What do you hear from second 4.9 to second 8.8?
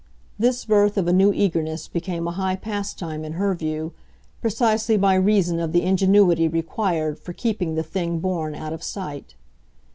by reason of the ingenuity required for keeping the thing born out